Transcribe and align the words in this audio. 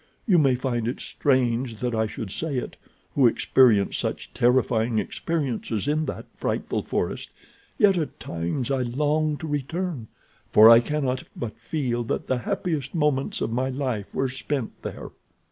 You 0.25 0.39
may 0.39 0.55
find 0.55 0.87
it 0.87 0.99
strange 0.99 1.75
that 1.75 1.93
I 1.93 2.07
should 2.07 2.31
say 2.31 2.57
it, 2.57 2.75
who 3.13 3.27
experienced 3.27 3.99
such 3.99 4.33
terrifying 4.33 4.97
experiences 4.97 5.87
in 5.87 6.05
that 6.07 6.25
frightful 6.33 6.81
forest, 6.81 7.29
yet 7.77 7.99
at 7.99 8.19
times 8.19 8.71
I 8.71 8.81
long 8.81 9.37
to 9.37 9.45
return, 9.47 10.07
for 10.51 10.71
I 10.71 10.79
cannot 10.79 11.25
but 11.35 11.59
feel 11.59 12.03
that 12.05 12.25
the 12.25 12.39
happiest 12.39 12.95
moments 12.95 13.41
of 13.41 13.51
my 13.53 13.69
life 13.69 14.11
were 14.11 14.27
spent 14.27 14.81
there." 14.81 15.11